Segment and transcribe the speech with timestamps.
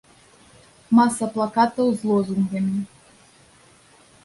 [0.99, 2.81] Маса плакатаў з лозунгамі.